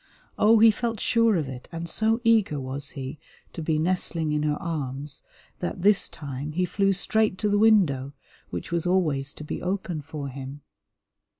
Oh, 0.39 0.57
he 0.57 0.71
felt 0.71 0.99
sure 0.99 1.35
of 1.35 1.47
it, 1.47 1.67
and 1.71 1.87
so 1.87 2.21
eager 2.23 2.59
was 2.59 2.89
he 2.97 3.19
to 3.53 3.61
be 3.61 3.77
nestling 3.77 4.31
in 4.31 4.41
her 4.41 4.55
arms 4.59 5.21
that 5.59 5.83
this 5.83 6.09
time 6.09 6.53
he 6.53 6.65
flew 6.65 6.91
straight 6.91 7.37
to 7.37 7.49
the 7.49 7.59
window, 7.59 8.13
which 8.49 8.71
was 8.71 8.87
always 8.87 9.31
to 9.35 9.43
be 9.43 9.61
open 9.61 10.01
for 10.01 10.29
him. 10.29 10.61